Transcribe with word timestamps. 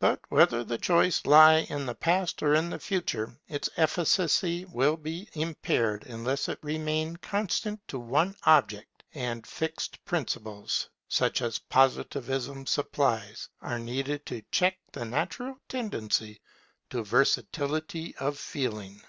But 0.00 0.18
whether 0.30 0.64
the 0.64 0.78
choice 0.78 1.24
lie 1.24 1.58
in 1.60 1.86
the 1.86 1.94
Past 1.94 2.42
or 2.42 2.56
in 2.56 2.70
the 2.70 2.78
Future, 2.80 3.38
its 3.46 3.68
efficacy 3.76 4.64
would 4.64 5.04
be 5.04 5.28
impaired 5.34 6.02
unless 6.08 6.48
it 6.48 6.58
remained 6.60 7.22
constant 7.22 7.78
to 7.86 8.00
one 8.00 8.34
object; 8.42 9.04
and 9.14 9.46
fixed 9.46 10.04
principles, 10.06 10.88
such 11.06 11.40
as 11.40 11.60
Positivism 11.60 12.66
supplies, 12.66 13.48
are 13.62 13.78
needed 13.78 14.26
to 14.26 14.42
check 14.50 14.76
the 14.90 15.04
natural 15.04 15.60
tendency 15.68 16.40
to 16.90 17.04
versatility 17.04 18.16
of 18.16 18.36
feeling. 18.36 19.02